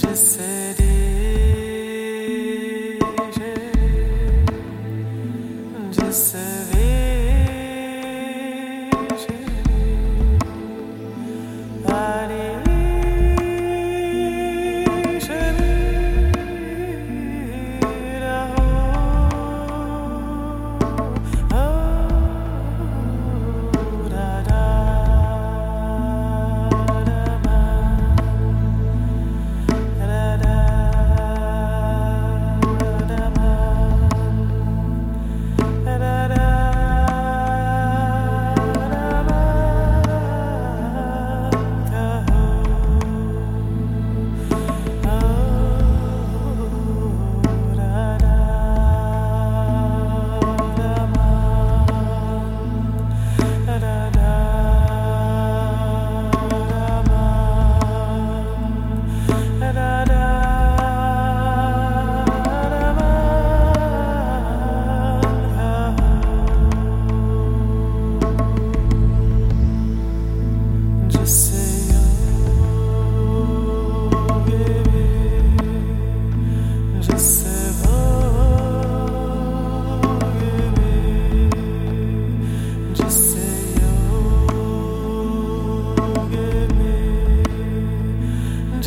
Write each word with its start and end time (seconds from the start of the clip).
just 0.00 0.34
said 0.34 0.80
it. 0.80 0.99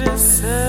just 0.06 0.42
said 0.42 0.63